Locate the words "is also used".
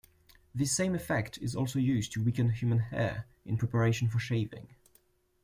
1.43-2.11